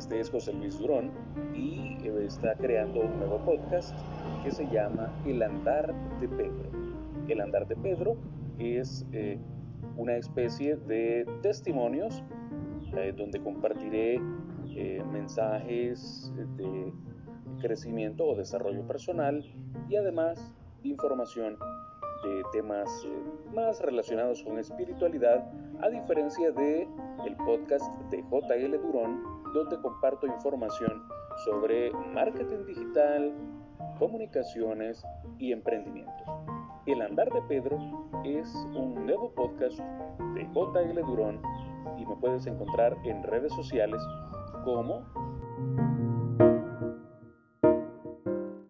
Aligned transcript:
Este 0.00 0.18
es 0.18 0.30
José 0.30 0.54
Luis 0.54 0.78
Durón 0.78 1.10
y 1.54 1.98
está 2.24 2.54
creando 2.54 3.00
un 3.00 3.18
nuevo 3.18 3.36
podcast 3.44 3.94
que 4.42 4.50
se 4.50 4.66
llama 4.68 5.12
El 5.26 5.42
Andar 5.42 5.94
de 6.20 6.26
Pedro. 6.26 6.70
El 7.28 7.38
Andar 7.42 7.68
de 7.68 7.76
Pedro 7.76 8.16
es 8.58 9.04
eh, 9.12 9.38
una 9.98 10.16
especie 10.16 10.76
de 10.76 11.26
testimonios 11.42 12.24
eh, 12.96 13.12
donde 13.14 13.42
compartiré 13.42 14.18
eh, 14.74 15.04
mensajes 15.12 16.32
de 16.56 16.94
crecimiento 17.60 18.24
o 18.24 18.34
desarrollo 18.34 18.86
personal 18.86 19.44
y 19.90 19.96
además 19.96 20.54
información 20.82 21.58
de 22.22 22.42
temas 22.52 23.06
más 23.54 23.80
relacionados 23.80 24.42
con 24.42 24.58
espiritualidad, 24.58 25.50
a 25.80 25.88
diferencia 25.88 26.50
de 26.52 26.88
el 27.26 27.36
podcast 27.36 27.86
de 28.10 28.22
JL 28.22 28.80
Durón, 28.82 29.22
donde 29.54 29.80
comparto 29.80 30.26
información 30.26 31.02
sobre 31.44 31.90
marketing 32.12 32.64
digital, 32.66 33.32
comunicaciones 33.98 35.02
y 35.38 35.52
emprendimiento. 35.52 36.12
El 36.86 37.02
Andar 37.02 37.30
de 37.30 37.42
Pedro 37.42 37.78
es 38.24 38.52
un 38.74 39.06
nuevo 39.06 39.32
podcast 39.32 39.78
de 40.34 40.48
JL 40.54 41.00
Durón 41.06 41.40
y 41.98 42.06
me 42.06 42.16
puedes 42.16 42.46
encontrar 42.46 42.96
en 43.04 43.22
redes 43.22 43.52
sociales 43.52 44.02
como 44.64 45.04